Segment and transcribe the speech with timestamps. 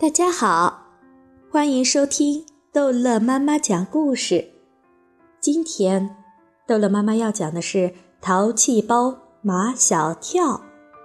[0.00, 0.86] 大家好，
[1.52, 4.48] 欢迎收听逗乐妈妈讲故事。
[5.40, 6.16] 今天，
[6.66, 7.78] 逗乐妈妈要讲的是
[8.18, 10.54] 《淘气包马小跳》，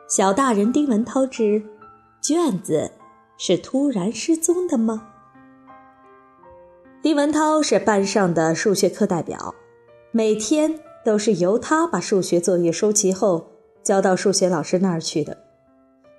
[0.07, 1.61] 小大人丁文涛之
[2.21, 2.89] 卷子
[3.37, 5.05] 是突然失踪的吗？
[7.01, 9.53] 丁文涛是班上的数学课代表，
[10.11, 13.51] 每天都是由他把数学作业收齐后
[13.83, 15.44] 交到数学老师那儿去的。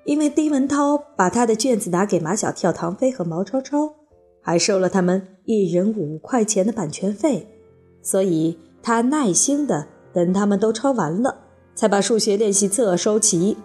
[0.06, 3.92] 因为丁文涛把他的卷子拿给马小跳、唐飞和毛超超，
[4.40, 7.48] 还收了他们一人五块钱的版权费，
[8.02, 11.36] 所以他耐心的等他们都抄完了，
[11.74, 13.56] 才把数学练习册收齐。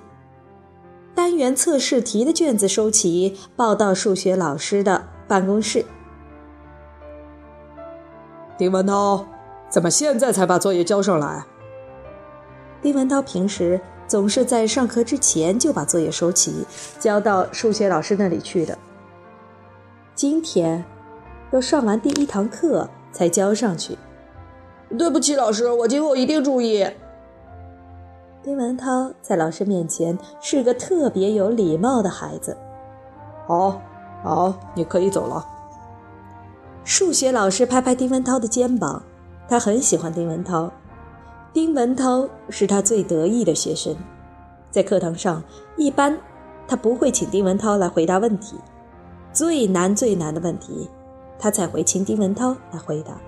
[1.13, 5.85] 单元测试题的卷子收齐，报到数学老师的办公室。
[8.57, 9.23] 丁文涛，
[9.69, 11.45] 怎么现在才把作业交上来？
[12.81, 13.79] 丁文涛平时。
[14.11, 16.65] 总是在上课之前就把作业收齐，
[16.99, 18.77] 交到数学老师那里去的。
[20.13, 20.83] 今天，
[21.51, 23.97] 要上完第一堂课才交上去。
[24.99, 26.85] 对不起，老师，我今后一定注意。
[28.43, 32.57] 丁文涛在老师面前是个特别有礼貌的孩子。
[33.47, 33.81] 好，
[34.25, 35.47] 好，你可以走了。
[36.83, 39.03] 数学老师拍拍丁文涛的肩膀，
[39.47, 40.69] 他很喜欢丁文涛。
[41.53, 43.93] 丁文涛是他最得意的学生，
[44.69, 45.43] 在课堂上，
[45.75, 46.17] 一般
[46.65, 48.55] 他不会请丁文涛来回答问题，
[49.33, 50.89] 最难最难的问题，
[51.37, 53.19] 他才会请丁文涛来回答。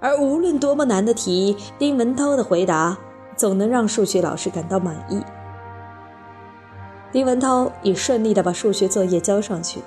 [0.00, 2.98] 而无论多么难的题，丁文涛的回答
[3.36, 5.22] 总能让数学老师感到满意。
[7.12, 9.80] 丁文涛也顺利地把数学作业交上去。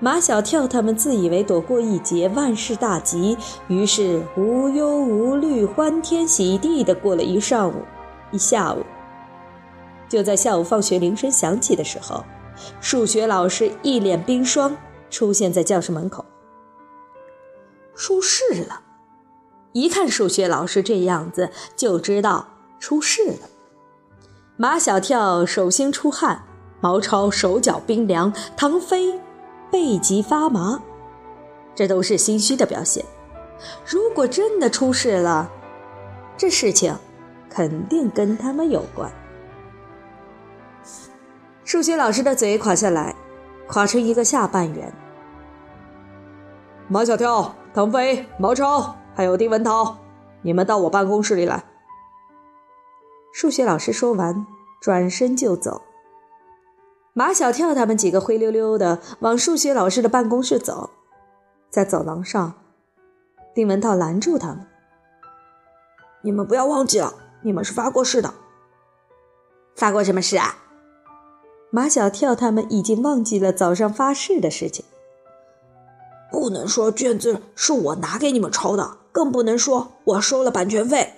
[0.00, 7.82] 马小跳他们自以为躲过一劫，万事大吉，于是无忧无虑、欢天喜地的过了一上午、
[8.30, 8.84] 一下午。
[10.08, 12.24] 就在下午放学铃声响起的时候，
[12.80, 14.76] 数学老师一脸冰霜
[15.10, 16.24] 出现在教室门口。
[17.96, 18.82] 出事了！
[19.72, 22.46] 一看数学老师这样子，就知道
[22.78, 23.48] 出事了。
[24.56, 26.44] 马小跳手心出汗，
[26.80, 29.20] 毛超手脚冰凉，唐飞。
[29.70, 30.80] 背脊发麻，
[31.74, 33.04] 这都是心虚的表现。
[33.84, 35.50] 如果真的出事了，
[36.36, 36.96] 这事情
[37.50, 39.10] 肯定跟他们有关。
[41.64, 43.14] 数学老师的嘴垮下来，
[43.66, 44.92] 垮成一个下半圆。
[46.88, 49.98] 马小跳、腾飞、毛超，还有丁文涛，
[50.40, 51.62] 你们到我办公室里来。
[53.32, 54.46] 数学老师说完，
[54.80, 55.82] 转身就走。
[57.18, 60.88] 马小跳他们几个灰溜溜的往数学老师的办公室走，
[61.68, 62.54] 在走廊上，
[63.52, 64.64] 丁文涛拦住他们
[66.22, 67.12] ：“你们不要忘记了，
[67.42, 68.32] 你们是发过誓的。
[69.74, 70.58] 发过什么誓啊？”
[71.72, 74.84] 马小跳他们已经忘记了早上发誓的事情。
[76.30, 81.14] 不能说卷子是我拿给你们抄的，更不能说我收了版权费。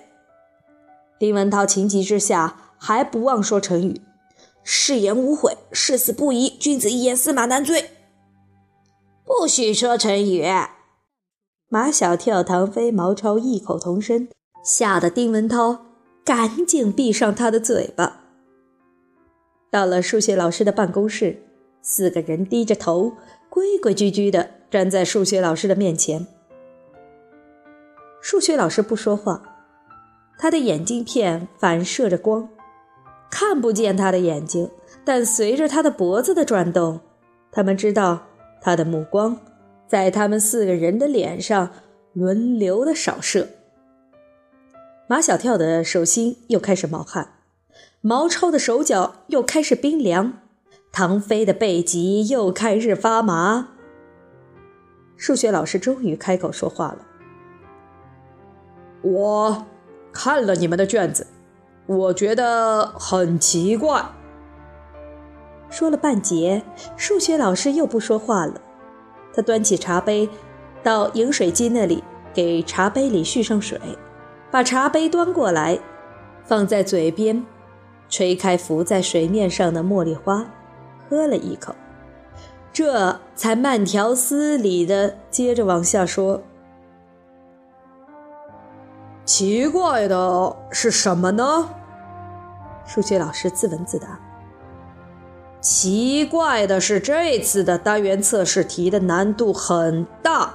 [1.19, 4.01] 丁文涛情急之下还不忘说成语。
[4.63, 7.89] 誓言无悔，誓死不移，君子一言，驷马难追。
[9.25, 10.45] 不许说成语！
[11.69, 14.27] 马小跳、唐飞、毛超异口同声，
[14.63, 15.85] 吓得丁文涛
[16.23, 18.21] 赶紧闭上他的嘴巴。
[19.71, 21.41] 到了数学老师的办公室，
[21.81, 23.13] 四个人低着头，
[23.49, 26.27] 规规矩矩的站在数学老师的面前。
[28.21, 29.41] 数学老师不说话，
[30.37, 32.49] 他的眼镜片反射着光。
[33.31, 34.69] 看不见他的眼睛，
[35.03, 36.99] 但随着他的脖子的转动，
[37.51, 38.27] 他们知道
[38.61, 39.39] 他的目光
[39.87, 41.71] 在他们四个人的脸上
[42.13, 43.47] 轮流的扫射。
[45.07, 47.35] 马小跳的手心又开始冒汗，
[48.01, 50.33] 毛超的手脚又开始冰凉，
[50.91, 53.69] 唐飞的背脊又开始发麻。
[55.17, 57.05] 数学老师终于开口说话了
[59.03, 59.65] ：“我
[60.11, 61.27] 看了你们的卷子。”
[61.87, 64.05] 我觉得很奇怪。
[65.69, 66.63] 说了半截，
[66.97, 68.53] 数学老师又不说话了。
[69.33, 70.29] 他端起茶杯，
[70.83, 72.03] 到饮水机那里
[72.33, 73.79] 给茶杯里续上水，
[74.51, 75.79] 把茶杯端过来，
[76.43, 77.45] 放在嘴边，
[78.09, 80.45] 吹开浮在水面上的茉莉花，
[81.09, 81.73] 喝了一口，
[82.73, 86.41] 这才慢条斯理的接着往下说
[89.23, 91.69] ：“奇怪的是什么呢？”
[92.85, 94.19] 数学老师自问自答
[95.61, 100.53] ：“奇怪的是，这次的单元测试题的难度很大，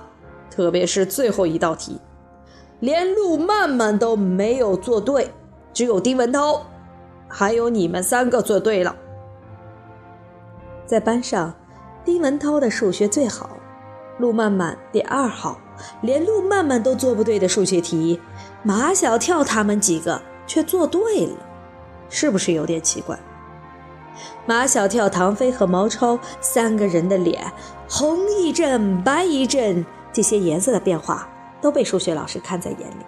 [0.51, 2.01] 特别是最后一道题，
[2.81, 5.33] 连路漫漫都没有做对，
[5.73, 6.67] 只有丁文涛，
[7.29, 8.97] 还有你们三个做对了。”
[10.85, 11.55] 在班上，
[12.05, 13.57] 丁文涛的数学最好，
[14.19, 15.59] 陆曼曼第二好，
[16.01, 18.21] 连陆曼曼都做不对的数学题，
[18.63, 21.37] 马小跳他们几个却做对了，
[22.09, 23.19] 是不是有点奇怪？
[24.47, 27.53] 马小跳、唐飞和毛超三个人的脸，
[27.89, 31.29] 红一阵，白一阵，这些颜色的变化
[31.61, 33.05] 都被数学老师看在眼里。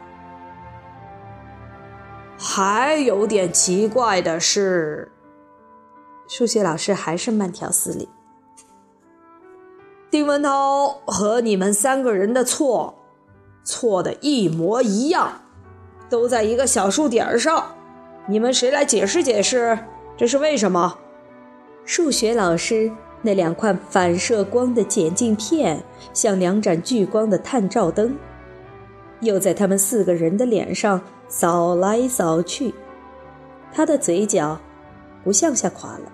[2.37, 5.11] 还有点奇怪的是，
[6.29, 8.09] 数学老师还是慢条斯理。
[10.11, 12.95] 丁文涛和你们三个人的错，
[13.65, 15.41] 错的一模一样，
[16.09, 17.75] 都在一个小数点上。
[18.31, 19.79] 你们谁来解释解释，
[20.15, 20.99] 这是为什么？
[21.87, 22.93] 数学老师
[23.23, 25.83] 那两块反射光的显镜片，
[26.13, 28.15] 像两盏聚光的探照灯，
[29.21, 32.75] 又在他们四个人的脸上扫来扫去。
[33.73, 34.61] 他的嘴角
[35.25, 36.13] 不向下垮了，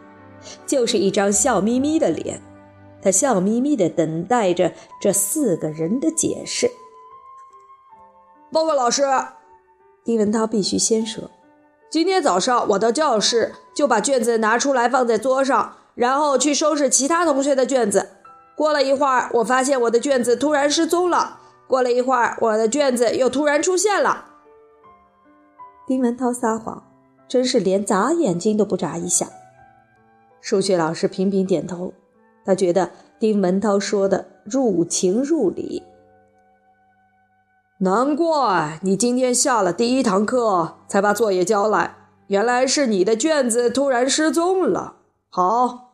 [0.64, 2.40] 就是一张笑眯眯的脸。
[3.02, 6.70] 他笑眯眯地等待着这四个人的解释。
[8.52, 9.02] 报告老师，
[10.05, 11.28] 丁文涛必须先说。
[11.90, 18.08] 今天早上我到教室就把卷子拿出来放在桌上，然后去收拾其他同学的卷子。
[18.56, 21.40] 过了一会儿，我发现我的卷子突然失踪了。
[21.66, 24.26] 过了一会儿，我的卷子又突然出现了。
[25.86, 26.82] 丁文涛撒谎，
[27.28, 29.26] 真是连眨眼睛都不眨一下。
[30.40, 31.92] 数学老师频频点头。
[32.44, 35.82] 他觉得丁文涛说的入情入理，
[37.84, 41.94] 难怪你今天下了第一堂课才把作业交来，
[42.28, 44.96] 原来是你的卷子突然失踪了。
[45.28, 45.90] 好，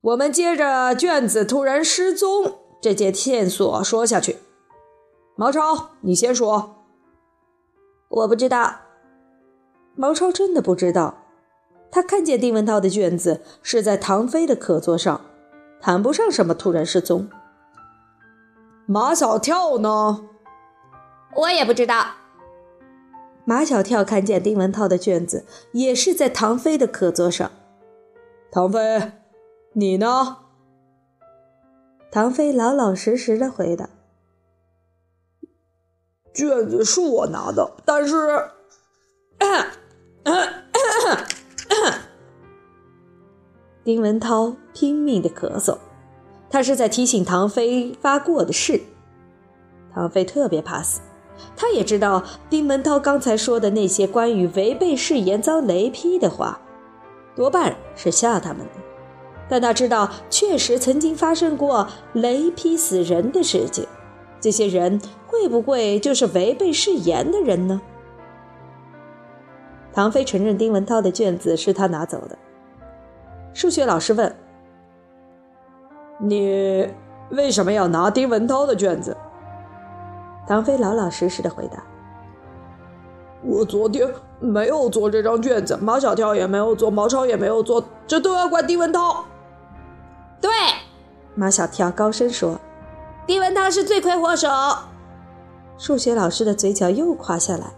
[0.00, 4.36] 我们接着卷子突然失踪这节线索说下去。
[5.34, 6.84] 毛超，你先说。
[8.08, 8.76] 我不知道。
[9.96, 11.16] 毛超真的不知道，
[11.90, 15.20] 他看见丁文涛的卷子是在唐飞的课桌上。
[15.80, 17.28] 谈不上什么突然失踪。
[18.86, 20.26] 马小跳呢？
[21.34, 22.06] 我也不知道。
[23.44, 27.50] 马小跳看见丁文涛的卷子也是在唐飞的课桌上。
[28.50, 29.12] 唐飞，
[29.72, 30.38] 你呢？
[32.10, 33.88] 唐飞老老实实的回答
[36.32, 38.50] ：“卷子是我拿的，但是
[43.84, 45.76] ……”丁文涛拼命的咳嗽，
[46.48, 48.80] 他是在提醒唐飞发过的誓。
[49.92, 51.00] 唐飞特别怕死，
[51.56, 56.60] 他也知道丁文涛刚才说的那些关于违背誓言遭雷劈的话，
[57.34, 58.72] 多半是吓他们的。
[59.48, 63.86] 但他知道，确实曾经发生过雷劈死人的事情，
[64.40, 67.80] 这些人会不会就是违背誓言的人呢？
[69.92, 72.36] 唐飞承认丁文涛的卷子是他拿走的。
[73.52, 74.34] 数学老师问
[76.18, 76.88] ：“你
[77.30, 79.16] 为什么要拿丁文涛的卷子？”
[80.46, 81.82] 唐飞老老实实的回答
[83.42, 84.08] ：“我昨天
[84.40, 89.24] 没有做这张卷子，马小跳也没有做，毛超也没有做，这都要怪丁文涛。”
[90.40, 90.50] 对，
[91.34, 92.60] 马小跳高声说
[93.26, 94.48] ：“丁文涛是罪魁祸首。”
[95.78, 97.72] 数学老师的嘴角又垮下来：“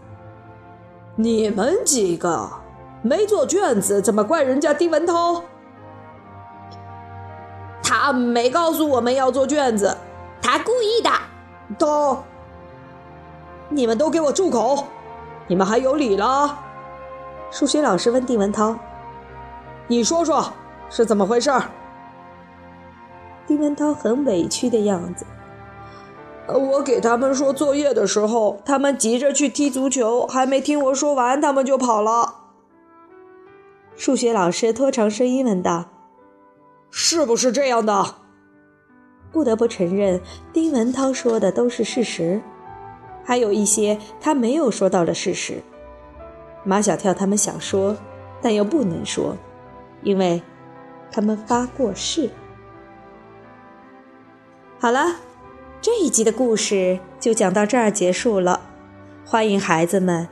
[1.14, 2.48] 你们几个
[3.02, 5.42] 没做卷子，怎么怪人家丁文涛？”
[7.82, 9.96] 他没告诉我们要做卷子，
[10.42, 11.10] 他故意的。
[11.78, 12.24] 他，
[13.68, 14.84] 你们都给我住口！
[15.48, 16.58] 你们还有理了？
[17.50, 18.76] 数学老师问丁文涛
[19.88, 20.52] ：“你说说
[20.88, 21.50] 是怎么回事？”
[23.46, 25.24] 丁文涛很委屈的样子。
[26.48, 32.34] 我给他们说作业的时候，他们急着去踢足球，还没听我说完，他们就跑了。
[33.96, 35.86] 数学老师拖长声音问道。
[36.90, 38.16] 是不是这样的？
[39.32, 40.20] 不得不承认，
[40.52, 42.40] 丁文涛说的都是事实，
[43.26, 45.60] 还有一些他没有说到的事实。
[46.64, 47.96] 马小跳他们想说，
[48.40, 49.36] 但又不能说，
[50.02, 50.40] 因为
[51.10, 52.30] 他们发过誓。
[54.78, 55.16] 好了，
[55.80, 58.60] 这一集的故事就讲到这儿结束了。
[59.24, 60.28] 欢迎孩子们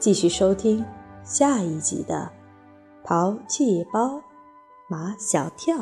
[0.00, 0.84] 继续收听
[1.22, 2.32] 下一集的
[3.06, 4.20] 《淘气包
[4.88, 5.76] 马小跳》。